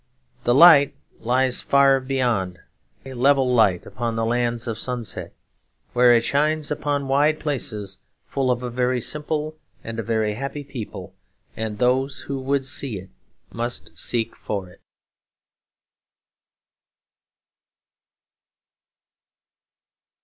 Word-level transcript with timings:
The 0.45 0.55
light 0.55 0.95
lies 1.19 1.61
far 1.61 1.99
beyond, 1.99 2.57
a 3.05 3.13
level 3.13 3.53
light 3.53 3.85
upon 3.85 4.15
the 4.15 4.25
lands 4.25 4.67
of 4.67 4.79
sunset, 4.79 5.31
where 5.93 6.15
it 6.15 6.23
shines 6.23 6.71
upon 6.71 7.07
wide 7.07 7.39
places 7.39 7.99
full 8.25 8.49
of 8.49 8.63
a 8.63 8.71
very 8.71 8.99
simple 8.99 9.59
and 9.83 9.99
a 9.99 10.01
very 10.01 10.33
happy 10.33 10.63
people; 10.63 11.13
and 11.55 11.77
those 11.77 12.21
who 12.21 12.39
would 12.39 12.65
see 12.65 12.97
it 12.97 13.11
must 13.51 13.91
seek 13.95 14.35
for 14.35 14.69
it. 14.71 14.81